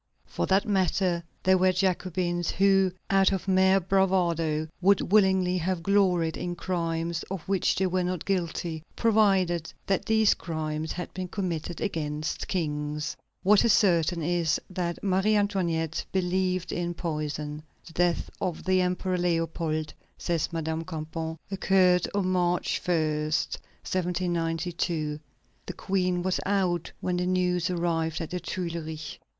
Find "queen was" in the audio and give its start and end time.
25.73-26.39